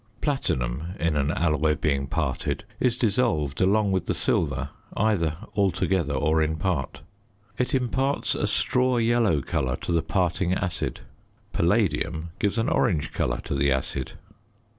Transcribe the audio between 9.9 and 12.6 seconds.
the parting acid. Palladium gives